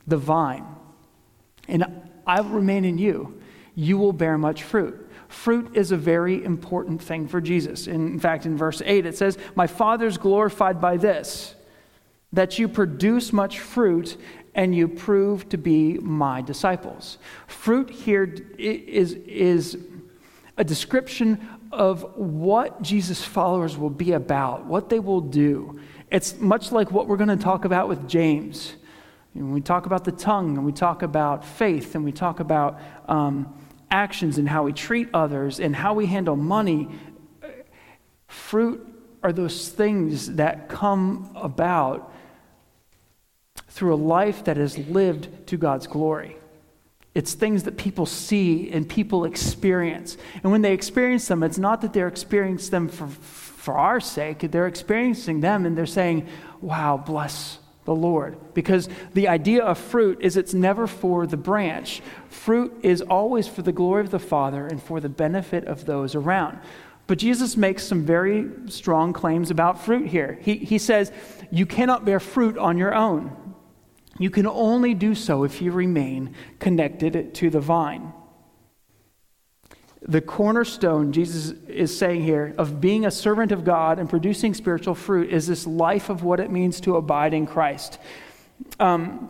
[0.06, 0.66] the vine,
[1.68, 1.86] and
[2.28, 3.42] I will remain in you,
[3.76, 5.10] you will bear much fruit.
[5.28, 7.88] Fruit is a very important thing for Jesus.
[7.88, 11.56] In fact, in verse 8, it says, My Father's glorified by this
[12.36, 14.18] that you produce much fruit
[14.54, 17.18] and you prove to be my disciples.
[17.48, 19.78] Fruit here is, is
[20.58, 25.80] a description of what Jesus' followers will be about, what they will do.
[26.12, 28.76] It's much like what we're going to talk about with James.
[29.34, 32.80] When we talk about the tongue and we talk about faith and we talk about
[33.08, 33.54] um,
[33.92, 36.90] actions and how we treat others and how we handle money,
[38.28, 38.88] fruit
[39.24, 42.14] are those things that come about
[43.76, 46.38] through a life that is lived to God's glory.
[47.14, 50.16] It's things that people see and people experience.
[50.42, 54.50] And when they experience them, it's not that they're experiencing them for, for our sake,
[54.50, 56.26] they're experiencing them and they're saying,
[56.62, 58.38] Wow, bless the Lord.
[58.54, 63.62] Because the idea of fruit is it's never for the branch, fruit is always for
[63.62, 66.60] the glory of the Father and for the benefit of those around.
[67.08, 70.40] But Jesus makes some very strong claims about fruit here.
[70.42, 71.12] He, he says,
[71.52, 73.45] You cannot bear fruit on your own.
[74.18, 78.14] You can only do so if you remain connected to the vine.
[80.02, 84.96] The cornerstone, Jesus is saying here, of being a servant of God and producing spiritual
[84.96, 87.98] fruit is this life of what it means to abide in Christ.
[88.80, 89.30] Um,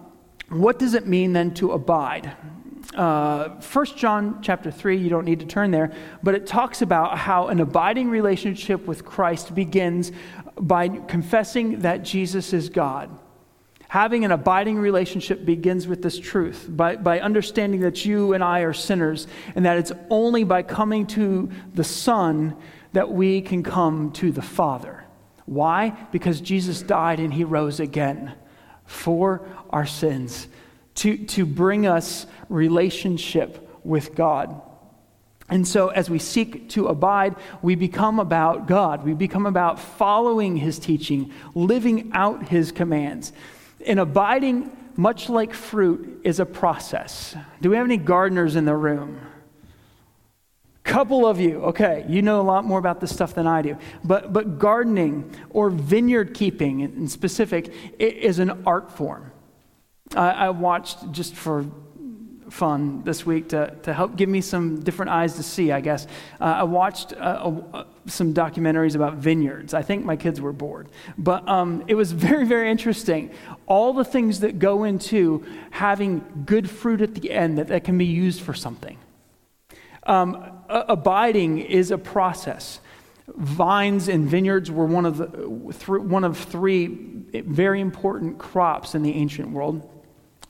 [0.50, 2.34] what does it mean then to abide?
[2.94, 7.18] Uh, 1 John chapter 3, you don't need to turn there, but it talks about
[7.18, 10.12] how an abiding relationship with Christ begins
[10.60, 13.18] by confessing that Jesus is God.
[13.88, 18.62] Having an abiding relationship begins with this truth by, by understanding that you and I
[18.62, 22.56] are sinners, and that it's only by coming to the Son
[22.94, 25.04] that we can come to the Father.
[25.46, 25.90] Why?
[26.12, 28.34] Because Jesus died and he rose again
[28.86, 30.48] for our sins
[30.96, 34.62] to, to bring us relationship with God.
[35.48, 39.04] And so, as we seek to abide, we become about God.
[39.06, 43.32] We become about following His teaching, living out His commands.
[43.86, 47.36] And abiding, much like fruit, is a process.
[47.62, 49.22] Do we have any gardeners in the room?
[50.84, 53.76] Couple of you, okay, you know a lot more about this stuff than I do.
[54.04, 59.32] But, but gardening or vineyard keeping in specific is an art form.
[60.16, 61.66] I, I watched just for
[62.56, 66.08] fun this week to, to help give me some different eyes to see, I guess.
[66.40, 69.74] Uh, I watched uh, uh, some documentaries about vineyards.
[69.74, 70.88] I think my kids were bored.
[71.18, 73.32] But um, it was very, very interesting.
[73.68, 77.98] All the things that go into having good fruit at the end that, that can
[77.98, 78.98] be used for something.
[80.04, 82.80] Um, abiding is a process.
[83.28, 85.50] Vines and vineyards were one of, the,
[86.00, 86.86] one of three
[87.34, 89.90] very important crops in the ancient world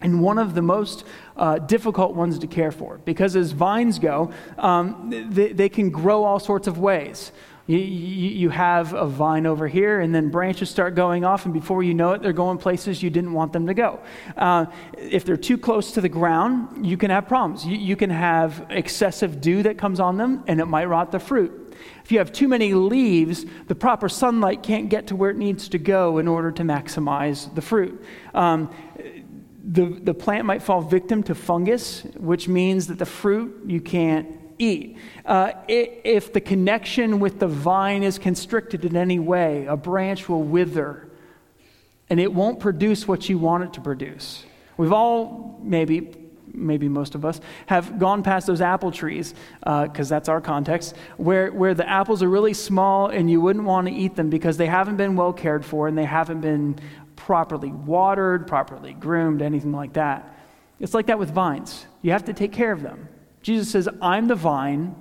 [0.06, 1.04] and one of the most
[1.36, 3.00] uh, difficult ones to care for.
[3.00, 7.32] Because as vines go um, they, they, can grow all sorts of ways.
[7.66, 11.54] You, you, you, have a vine over here and then branches start going off and
[11.54, 14.00] before you know it they're going places you didn't want them to go.
[14.38, 17.66] Uh, if they're too close to the ground you can have problems.
[17.66, 21.20] You, you can have excessive dew that comes on them and it might rot the
[21.20, 21.66] fruit.
[22.04, 25.70] If you have too many leaves, the proper sunlight can't get to where it needs
[25.70, 28.04] to go in order to maximize the fruit.
[28.34, 28.70] Um,
[29.68, 34.40] the, the plant might fall victim to fungus, which means that the fruit you can't
[34.60, 34.98] eat.
[35.26, 40.44] Uh, if the connection with the vine is constricted in any way, a branch will
[40.44, 41.10] wither
[42.10, 44.46] and it won't produce what you want it to produce.
[44.78, 46.14] We've all, maybe,
[46.54, 50.96] maybe most of us, have gone past those apple trees, because uh, that's our context,
[51.18, 54.58] where, where the apples are really small and you wouldn't want to eat them because
[54.58, 56.78] they haven't been well cared for and they haven't been
[57.26, 60.38] properly watered, properly groomed, anything like that.
[60.80, 61.88] It's like that with vines.
[62.04, 63.10] You have to take care of them.
[63.42, 64.96] Jesus says, I'm the vine.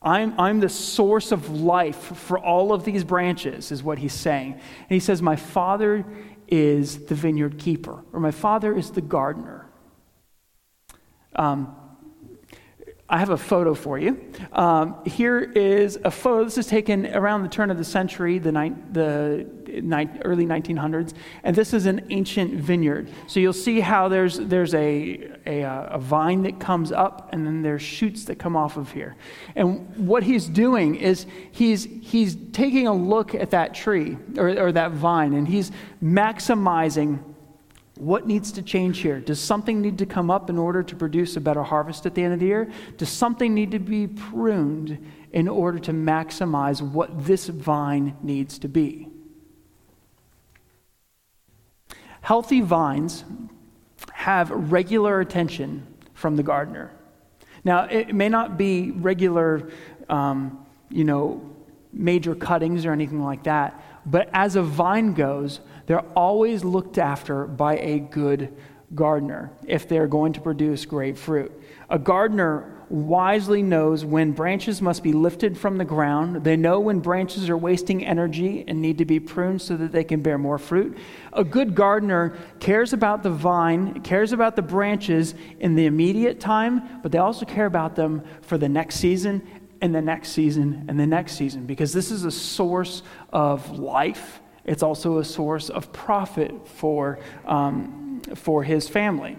[0.00, 4.52] I'm, I'm the source of life for all of these branches, is what he's saying.
[4.52, 6.04] And he says, My Father
[6.46, 9.66] is the vineyard keeper, or my Father is the gardener.
[11.34, 11.74] Um,
[13.08, 14.20] I have a photo for you.
[14.52, 16.42] Um, here is a photo.
[16.42, 21.14] This is taken around the turn of the century, the, ni- the ni- early 1900s,
[21.44, 23.08] and this is an ancient vineyard.
[23.28, 27.62] So you'll see how there's, there's a, a, a vine that comes up, and then
[27.62, 29.14] there's shoots that come off of here.
[29.54, 34.72] And what he's doing is he's, he's taking a look at that tree or, or
[34.72, 35.70] that vine, and he's
[36.02, 37.22] maximizing
[37.96, 39.20] what needs to change here?
[39.20, 42.22] Does something need to come up in order to produce a better harvest at the
[42.22, 42.70] end of the year?
[42.98, 44.98] Does something need to be pruned
[45.32, 49.08] in order to maximize what this vine needs to be?
[52.20, 53.24] Healthy vines
[54.12, 56.90] have regular attention from the gardener.
[57.64, 59.70] Now, it may not be regular,
[60.08, 61.50] um, you know,
[61.92, 67.46] major cuttings or anything like that, but as a vine goes, they're always looked after
[67.46, 68.54] by a good
[68.94, 71.52] gardener if they're going to produce great fruit.
[71.90, 76.44] A gardener wisely knows when branches must be lifted from the ground.
[76.44, 80.04] They know when branches are wasting energy and need to be pruned so that they
[80.04, 80.96] can bear more fruit.
[81.32, 87.00] A good gardener cares about the vine, cares about the branches in the immediate time,
[87.02, 89.42] but they also care about them for the next season
[89.80, 94.40] and the next season and the next season because this is a source of life
[94.66, 99.36] it's also a source of profit for, um, for his family.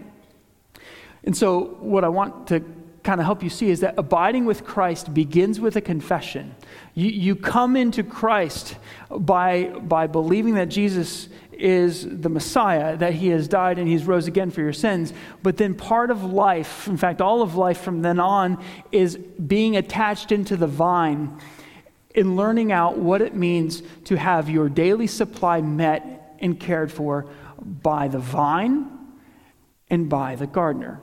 [1.22, 2.64] And so, what I want to
[3.04, 6.54] kind of help you see is that abiding with Christ begins with a confession.
[6.94, 8.76] You, you come into Christ
[9.10, 14.26] by, by believing that Jesus is the Messiah, that he has died and he's rose
[14.26, 15.12] again for your sins.
[15.42, 18.62] But then part of life, in fact, all of life from then on,
[18.92, 21.36] is being attached into the vine
[22.18, 27.26] in learning out what it means to have your daily supply met and cared for
[27.60, 28.88] by the vine
[29.88, 31.00] and by the gardener.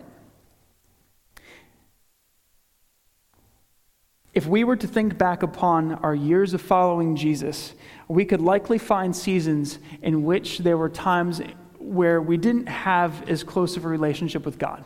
[4.33, 7.73] If we were to think back upon our years of following Jesus,
[8.09, 11.41] we could likely find seasons in which there were times
[11.79, 14.83] where we didn't have as close of a relationship with God.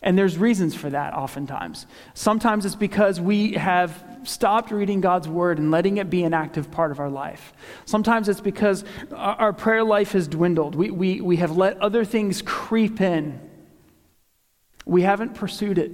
[0.00, 1.86] And there's reasons for that oftentimes.
[2.14, 6.70] Sometimes it's because we have stopped reading God's word and letting it be an active
[6.70, 7.52] part of our life.
[7.84, 10.74] Sometimes it's because our prayer life has dwindled.
[10.74, 13.40] We, we, we have let other things creep in.
[14.86, 15.92] We haven't pursued it.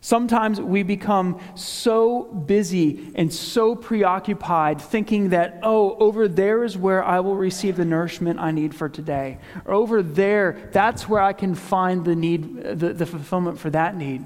[0.00, 7.02] Sometimes we become so busy and so preoccupied thinking that, oh, over there is where
[7.02, 9.38] I will receive the nourishment I need for today.
[9.64, 13.96] Or over there, that's where I can find the need, the, the fulfillment for that
[13.96, 14.24] need.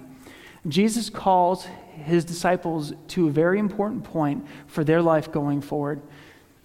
[0.68, 6.02] Jesus calls his disciples to a very important point for their life going forward.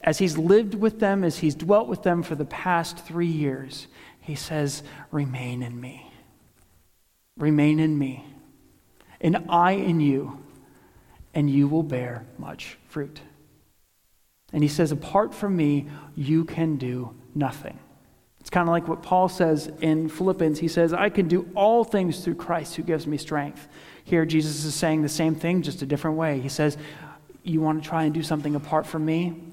[0.02, 3.88] As he's lived with them, as he's dwelt with them for the past three years,
[4.20, 6.12] he says, Remain in me.
[7.38, 8.26] Remain in me
[9.22, 10.44] and I in you,
[11.34, 13.22] and you will bear much fruit.
[14.54, 17.78] And he says, Apart from me, you can do nothing.
[18.40, 20.60] It's kind of like what Paul says in Philippians.
[20.60, 23.68] He says, I can do all things through Christ who gives me strength.
[24.06, 26.40] Here, Jesus is saying the same thing, just a different way.
[26.40, 26.78] He says,
[27.44, 29.44] You want to try and do something apart from me?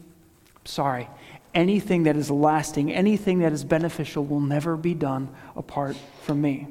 [0.65, 1.09] Sorry.
[1.55, 6.69] Anything that is lasting, anything that is beneficial will never be done apart from me.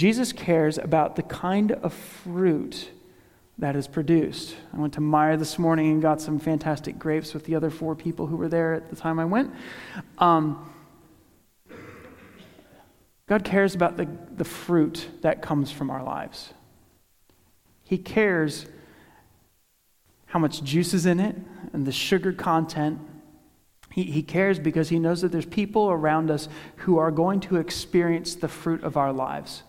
[0.00, 2.88] Jesus cares about the kind of fruit
[3.58, 4.56] that is produced.
[4.72, 7.94] I went to Meijer this morning and got some fantastic grapes with the other four
[7.94, 9.52] people who were there at the time I went.
[10.16, 10.72] Um,
[13.26, 16.54] God cares about the, the fruit that comes from our lives.
[17.84, 18.64] He cares
[20.24, 21.36] how much juice is in it
[21.74, 23.00] and the sugar content.
[23.92, 27.56] He, he cares because he knows that there's people around us who are going to
[27.56, 29.62] experience the fruit of our lives.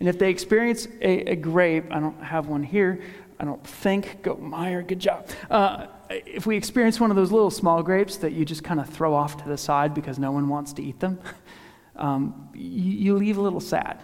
[0.00, 3.00] And if they experience a, a grape, I don't have one here,
[3.40, 5.28] I don't think, go Meijer, good job.
[5.50, 8.88] Uh, if we experience one of those little small grapes that you just kind of
[8.88, 11.20] throw off to the side because no one wants to eat them,
[11.96, 14.02] um, you, you leave a little sad.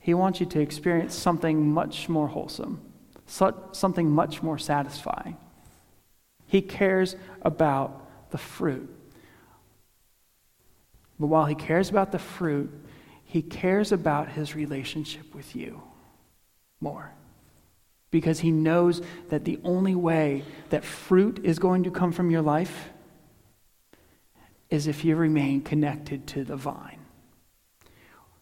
[0.00, 2.80] He wants you to experience something much more wholesome,
[3.26, 5.36] something much more satisfying.
[6.46, 8.92] He cares about the fruit.
[11.20, 12.70] But while he cares about the fruit,
[13.32, 15.80] he cares about his relationship with you
[16.82, 17.10] more.
[18.10, 22.42] Because he knows that the only way that fruit is going to come from your
[22.42, 22.90] life
[24.68, 26.98] is if you remain connected to the vine.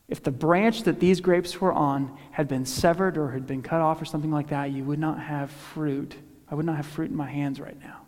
[0.08, 3.80] If the branch that these grapes were on had been severed or had been cut
[3.80, 6.16] off or something like that, you would not have fruit.
[6.50, 8.00] I would not have fruit in my hands right now.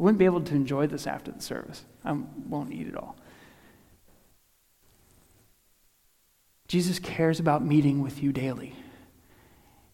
[0.00, 1.84] I wouldn't be able to enjoy this after the service.
[2.06, 2.16] I
[2.48, 3.16] won't eat it all.
[6.68, 8.74] Jesus cares about meeting with you daily.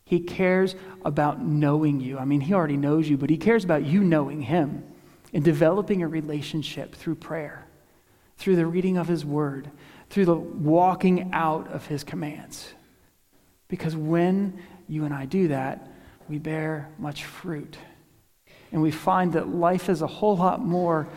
[0.05, 2.19] He cares about knowing you.
[2.19, 4.85] I mean, he already knows you, but he cares about you knowing him
[5.33, 7.67] and developing a relationship through prayer,
[8.37, 9.71] through the reading of his word,
[10.11, 12.75] through the walking out of his commands.
[13.69, 15.91] Because when you and I do that,
[16.29, 17.79] we bear much fruit.
[18.71, 21.09] And we find that life is a whole lot more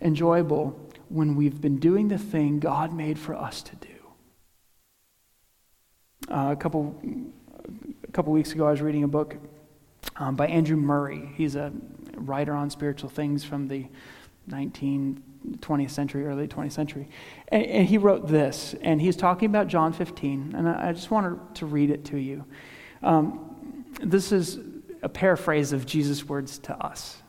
[0.00, 0.78] enjoyable
[1.08, 3.97] when we've been doing the thing God made for us to do.
[6.30, 6.94] Uh, a couple
[8.06, 9.36] a couple weeks ago, I was reading a book
[10.16, 11.30] um, by Andrew Murray.
[11.36, 11.72] He's a
[12.16, 13.86] writer on spiritual things from the
[14.50, 15.20] 19th,
[15.60, 17.08] 20th century, early 20th century.
[17.48, 21.10] And, and, he wrote this, and he's talking about John 15, and I, I just
[21.10, 22.44] wanted to read it to you.
[23.02, 24.58] Um, this is
[25.02, 27.22] a paraphrase of Jesus' words to us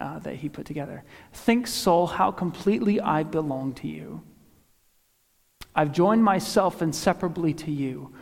[0.00, 1.02] uh, that he put together.
[1.32, 4.22] Think, soul, how completely I belong to you.
[5.74, 8.12] I've joined myself inseparably to you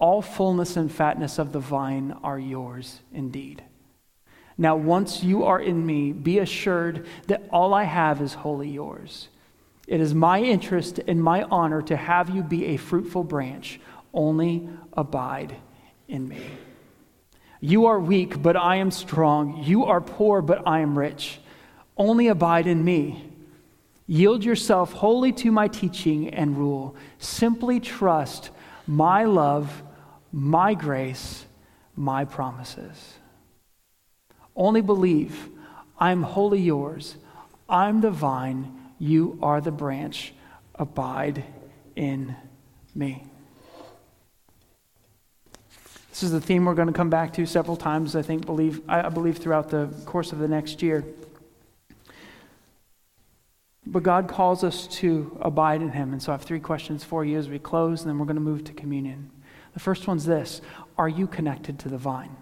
[0.00, 3.62] all fullness and fatness of the vine are yours indeed.
[4.56, 9.28] Now, once you are in me, be assured that all I have is wholly yours.
[9.86, 13.80] It is my interest and my honor to have you be a fruitful branch.
[14.12, 15.56] Only abide
[16.08, 16.42] in me.
[17.60, 19.62] You are weak, but I am strong.
[19.64, 21.40] You are poor, but I am rich.
[21.96, 23.24] Only abide in me.
[24.06, 26.96] Yield yourself wholly to my teaching and rule.
[27.18, 28.50] Simply trust
[28.86, 29.82] my love
[30.32, 31.44] my grace,
[31.96, 33.14] my promises.
[34.54, 35.48] Only believe
[35.98, 37.16] I'm wholly yours.
[37.68, 40.32] I'm the vine, you are the branch.
[40.74, 41.44] Abide
[41.94, 42.34] in
[42.94, 43.24] me.
[46.10, 48.82] This is the theme we're going to come back to several times, I think, believe,
[48.88, 51.04] I believe throughout the course of the next year.
[53.86, 56.12] But God calls us to abide in Him.
[56.12, 58.36] And so I have three questions for you as we close, and then we're going
[58.36, 59.30] to move to communion.
[59.74, 60.60] The first one's this
[60.98, 62.36] Are you connected to the vine?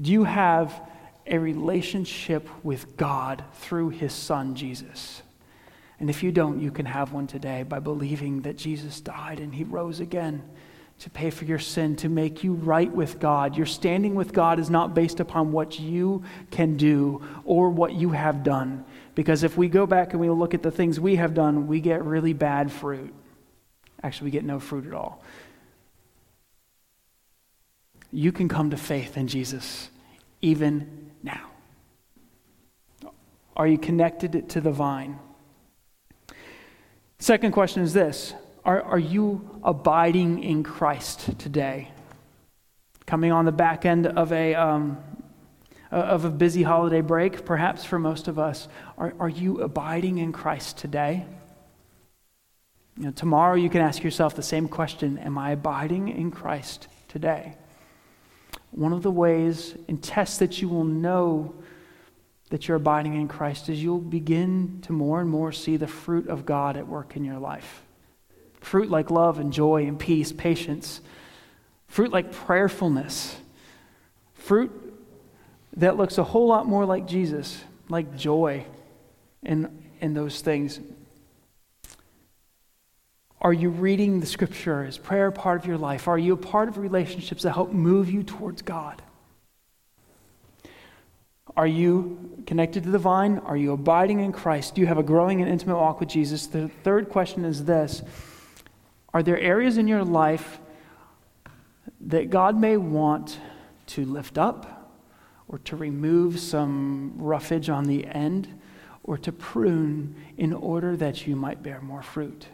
[0.00, 0.80] Do you have
[1.26, 5.22] a relationship with God through His Son, Jesus?
[5.98, 9.54] And if you don't, you can have one today by believing that Jesus died and
[9.54, 10.42] He rose again
[10.98, 13.56] to pay for your sin, to make you right with God.
[13.56, 18.10] Your standing with God is not based upon what you can do or what you
[18.10, 18.84] have done.
[19.14, 21.80] Because if we go back and we look at the things we have done, we
[21.80, 23.14] get really bad fruit.
[24.02, 25.22] Actually, we get no fruit at all.
[28.12, 29.90] You can come to faith in Jesus
[30.40, 31.50] even now.
[33.56, 35.18] Are you connected to the vine?
[37.18, 38.34] Second question is this
[38.64, 41.90] Are, are you abiding in Christ today?
[43.06, 44.98] Coming on the back end of a, um,
[45.90, 50.32] of a busy holiday break, perhaps for most of us, are, are you abiding in
[50.32, 51.24] Christ today?
[52.98, 56.88] You know, tomorrow you can ask yourself the same question Am I abiding in Christ
[57.08, 57.56] today?
[58.76, 61.54] One of the ways and tests that you will know
[62.50, 66.28] that you're abiding in Christ is you'll begin to more and more see the fruit
[66.28, 67.82] of God at work in your life.
[68.60, 71.00] Fruit like love and joy and peace, patience.
[71.88, 73.36] Fruit like prayerfulness.
[74.34, 74.70] Fruit
[75.78, 78.66] that looks a whole lot more like Jesus, like joy
[79.42, 80.80] in, in those things.
[83.40, 84.84] Are you reading the scripture?
[84.84, 86.08] Is prayer part of your life?
[86.08, 89.02] Are you a part of relationships that help move you towards God?
[91.56, 93.38] Are you connected to the vine?
[93.38, 94.74] Are you abiding in Christ?
[94.74, 96.46] Do you have a growing and intimate walk with Jesus?
[96.46, 98.02] The third question is this
[99.12, 100.60] Are there areas in your life
[102.00, 103.38] that God may want
[103.88, 104.92] to lift up
[105.48, 108.60] or to remove some roughage on the end
[109.02, 112.48] or to prune in order that you might bear more fruit?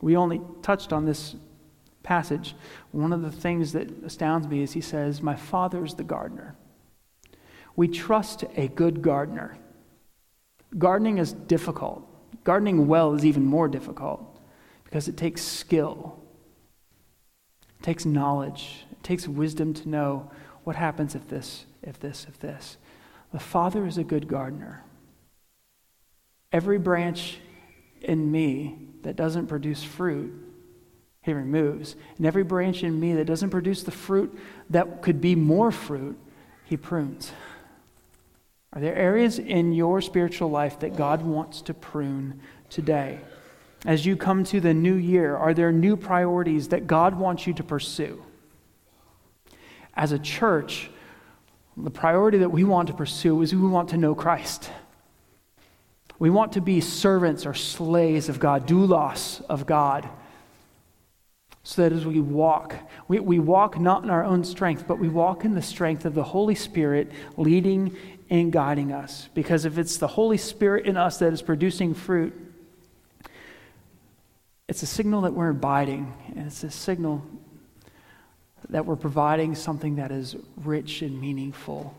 [0.00, 1.36] We only touched on this
[2.02, 2.54] passage.
[2.92, 6.54] One of the things that astounds me is he says, My father's the gardener.
[7.74, 9.58] We trust a good gardener.
[10.78, 12.06] Gardening is difficult.
[12.44, 14.40] Gardening well is even more difficult
[14.84, 16.18] because it takes skill,
[17.78, 20.30] it takes knowledge, it takes wisdom to know
[20.64, 22.76] what happens if this, if this, if this.
[23.32, 24.84] The Father is a good gardener.
[26.52, 27.38] Every branch
[28.02, 30.32] in me that doesn't produce fruit,
[31.22, 31.96] he removes.
[32.16, 34.38] And every branch in me that doesn't produce the fruit
[34.70, 36.18] that could be more fruit,
[36.64, 37.32] he prunes.
[38.72, 43.20] Are there areas in your spiritual life that God wants to prune today?
[43.84, 47.54] As you come to the new year, are there new priorities that God wants you
[47.54, 48.22] to pursue?
[49.94, 50.90] As a church,
[51.76, 54.70] the priority that we want to pursue is we want to know Christ.
[56.18, 60.08] We want to be servants or slaves of God, doulos of God
[61.66, 62.76] so that as we walk,
[63.08, 66.14] we, we walk not in our own strength, but we walk in the strength of
[66.14, 67.96] the Holy Spirit leading
[68.30, 69.28] and guiding us.
[69.34, 72.32] Because if it's the Holy Spirit in us that is producing fruit,
[74.68, 77.20] it's a signal that we're abiding, and it's a signal
[78.68, 81.96] that we're providing something that is rich and meaningful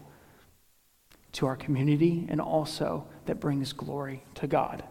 [1.34, 4.84] to our community and also that brings glory to God.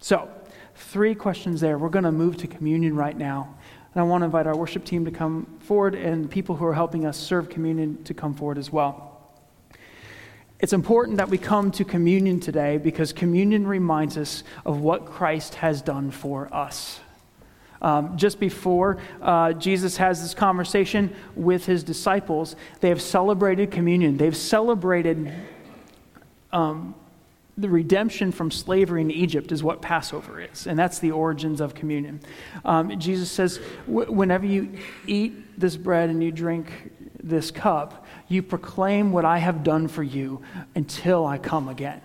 [0.00, 0.28] So,
[0.76, 1.78] three questions there.
[1.78, 3.56] We're going to move to communion right now.
[3.94, 6.74] And I want to invite our worship team to come forward and people who are
[6.74, 9.08] helping us serve communion to come forward as well.
[10.60, 15.56] It's important that we come to communion today because communion reminds us of what Christ
[15.56, 17.00] has done for us.
[17.80, 24.16] Um, just before uh, Jesus has this conversation with his disciples, they have celebrated communion.
[24.16, 25.32] They've celebrated
[26.52, 26.94] um,
[27.58, 30.66] the redemption from slavery in Egypt, is what Passover is.
[30.66, 32.20] And that's the origins of communion.
[32.64, 36.70] Um, Jesus says, whenever you eat this bread and you drink
[37.20, 40.40] this cup, you proclaim what I have done for you
[40.76, 42.00] until I come again.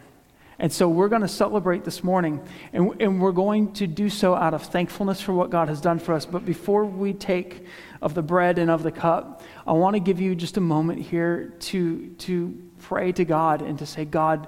[0.58, 2.42] And so we're going to celebrate this morning,
[2.72, 6.00] and, and we're going to do so out of thankfulness for what God has done
[6.00, 6.26] for us.
[6.26, 7.66] But before we take
[8.02, 11.02] of the bread and of the cup, I want to give you just a moment
[11.02, 14.48] here to, to pray to God and to say, God,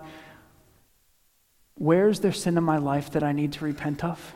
[1.78, 4.34] where's there sin in my life that I need to repent of?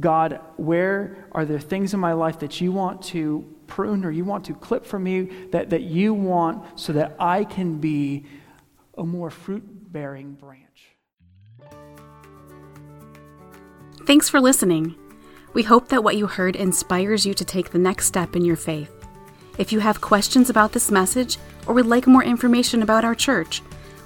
[0.00, 4.24] God, where are there things in my life that you want to prune or you
[4.24, 8.24] want to clip from me that, that you want so that I can be
[8.98, 10.62] a more fruit bearing branch?
[14.06, 14.96] Thanks for listening.
[15.52, 18.56] We hope that what you heard inspires you to take the next step in your
[18.56, 18.92] faith.
[19.58, 23.62] If you have questions about this message or would like more information about our church,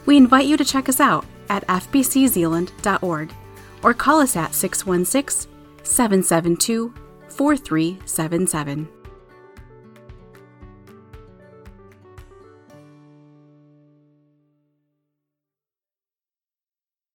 [0.07, 3.35] we invite you to check us out at fbczeeland.org
[3.83, 5.51] or call us at 616
[5.83, 6.95] 772
[7.29, 9.00] 4377.